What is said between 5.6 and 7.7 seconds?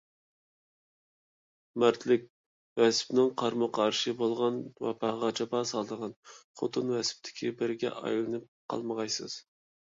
سالىدىغان «خوتۇن» ۋەسپىدىكى